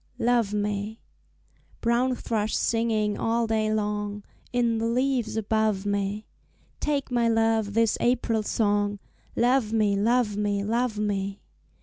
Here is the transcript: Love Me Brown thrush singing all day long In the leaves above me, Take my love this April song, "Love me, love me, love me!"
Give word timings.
Love 0.17 0.51
Me 0.51 0.99
Brown 1.79 2.15
thrush 2.15 2.55
singing 2.57 3.19
all 3.19 3.45
day 3.45 3.71
long 3.71 4.23
In 4.51 4.79
the 4.79 4.87
leaves 4.87 5.37
above 5.37 5.85
me, 5.85 6.25
Take 6.79 7.11
my 7.11 7.27
love 7.27 7.75
this 7.75 7.99
April 8.01 8.41
song, 8.41 8.97
"Love 9.35 9.71
me, 9.71 9.95
love 9.95 10.35
me, 10.35 10.63
love 10.63 10.97
me!" 10.97 11.39